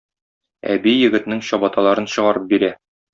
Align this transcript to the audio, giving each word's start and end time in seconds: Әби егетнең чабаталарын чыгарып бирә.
Әби 0.75 0.93
егетнең 0.93 1.43
чабаталарын 1.51 2.09
чыгарып 2.15 2.49
бирә. 2.55 2.73